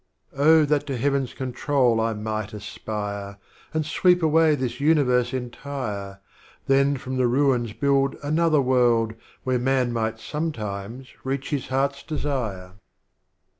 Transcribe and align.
Till. 0.31 0.41
Oh 0.41 0.65
that 0.65 0.87
to 0.87 0.97
Heaven's 0.97 1.35
Control 1.35 2.01
I 2.01 2.13
might 2.15 2.53
aspire. 2.55 3.37
And 3.71 3.85
sweep 3.85 4.23
away 4.23 4.55
this 4.55 4.79
Universe 4.79 5.31
Entire, 5.31 6.21
Then 6.65 6.97
from 6.97 7.17
the 7.17 7.27
Ruins 7.27 7.73
build 7.73 8.15
Another 8.23 8.63
World, 8.63 9.13
Where 9.43 9.59
Man 9.59 9.93
might 9.93 10.19
sometimes 10.19 11.09
reach 11.23 11.51
his 11.51 11.67
Heart's 11.67 12.01
Desire! 12.01 12.71